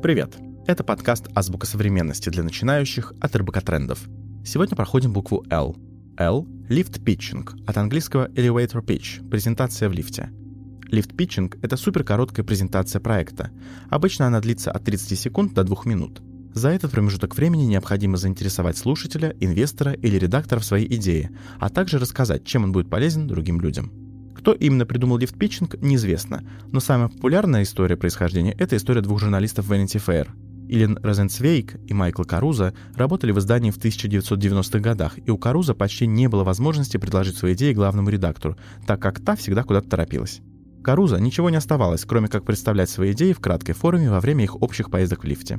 [0.00, 0.36] Привет!
[0.68, 4.08] Это подкаст «Азбука современности» для начинающих от РБК Трендов.
[4.44, 5.76] Сегодня проходим букву L.
[6.16, 10.30] L— Lift Pitching, от английского Elevator Pitch— презентация в лифте.
[10.92, 13.50] Lift Pitching— это суперкороткая презентация проекта.
[13.90, 16.22] Обычно она длится от 30 секунд до 2 минут.
[16.54, 21.98] За этот промежуток времени необходимо заинтересовать слушателя, инвестора или редактора в своей идее, а также
[21.98, 23.90] рассказать, чем он будет полезен другим людям.
[24.38, 30.00] Кто именно придумал лифт-питчинг, неизвестно, но самая популярная история происхождения– это история двух журналистов Vanity
[30.00, 30.28] Fair.
[30.68, 36.06] Илен Розенцвейк и Майкл Каруза работали в издании в 1990-х годах, и у Каруза почти
[36.06, 38.56] не было возможности предложить свои идеи главному редактору,
[38.86, 40.40] так как та всегда куда-то торопилась.
[40.84, 44.62] Каруза ничего не оставалось, кроме как представлять свои идеи в краткой форме во время их
[44.62, 45.58] общих поездок в лифте.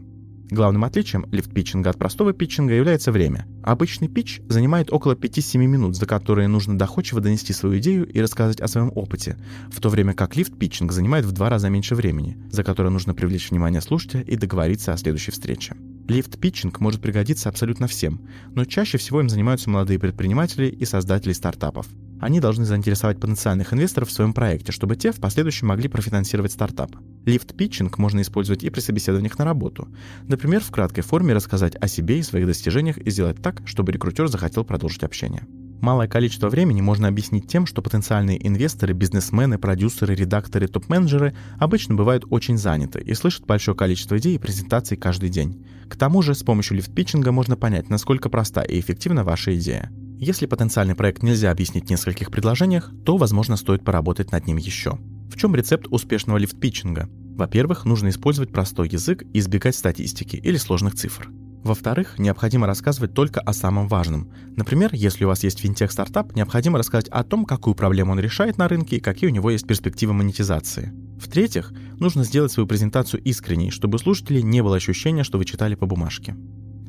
[0.51, 3.45] Главным отличием лифт-питчинга от простого питчинга является время.
[3.63, 8.59] Обычный питч занимает около 5-7 минут, за которые нужно доходчиво донести свою идею и рассказать
[8.59, 9.37] о своем опыте,
[9.71, 13.51] в то время как лифт-питчинг занимает в два раза меньше времени, за которое нужно привлечь
[13.51, 15.75] внимание слушателя и договориться о следующей встрече.
[16.07, 21.85] Лифт-питчинг может пригодиться абсолютно всем, но чаще всего им занимаются молодые предприниматели и создатели стартапов.
[22.19, 26.91] Они должны заинтересовать потенциальных инвесторов в своем проекте, чтобы те в последующем могли профинансировать стартап.
[27.25, 29.87] Лифт-питчинг можно использовать и при собеседованиях на работу.
[30.27, 34.27] Например, в краткой форме рассказать о себе и своих достижениях и сделать так, чтобы рекрутер
[34.27, 35.47] захотел продолжить общение.
[35.81, 42.25] Малое количество времени можно объяснить тем, что потенциальные инвесторы, бизнесмены, продюсеры, редакторы, топ-менеджеры обычно бывают
[42.29, 45.65] очень заняты и слышат большое количество идей и презентаций каждый день.
[45.87, 49.89] К тому же с помощью лифт-питчинга можно понять, насколько проста и эффективна ваша идея.
[50.21, 54.99] Если потенциальный проект нельзя объяснить в нескольких предложениях, то, возможно, стоит поработать над ним еще.
[55.31, 57.09] В чем рецепт успешного лифт-питчинга?
[57.37, 61.29] Во-первых, нужно использовать простой язык и избегать статистики или сложных цифр.
[61.63, 64.29] Во-вторых, необходимо рассказывать только о самом важном.
[64.57, 68.67] Например, если у вас есть финтех-стартап, необходимо рассказать о том, какую проблему он решает на
[68.67, 70.91] рынке и какие у него есть перспективы монетизации.
[71.17, 75.75] В-третьих, нужно сделать свою презентацию искренней, чтобы у слушателей не было ощущения, что вы читали
[75.75, 76.35] по бумажке.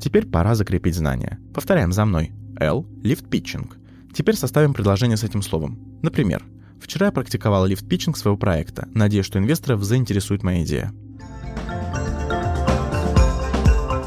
[0.01, 1.39] Теперь пора закрепить знания.
[1.55, 2.33] Повторяем за мной.
[2.61, 3.77] L– лифт-питчинг.
[4.13, 5.79] Теперь составим предложение с этим словом.
[6.03, 6.45] Например,
[6.81, 10.93] вчера я практиковал лифт-питчинг своего проекта, надеясь, что инвесторов заинтересует моя идея.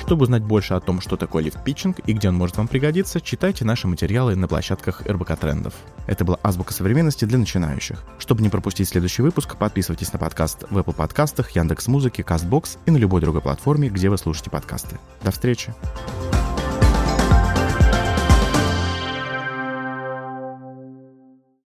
[0.06, 3.66] Чтобы узнать больше о том, что такое лифт-питчинг и где он может вам пригодиться, читайте
[3.66, 5.74] наши материалы на площадках РБК Трендов.
[6.06, 8.04] Это была азбука современности для начинающих.
[8.20, 12.98] Чтобы не пропустить следующий выпуск, подписывайтесь на подкаст в Apple подкастах, Яндекс.Музыке, Castbox и на
[12.98, 15.00] любой другой платформе, где вы слушаете подкасты.
[15.24, 15.74] До встречи!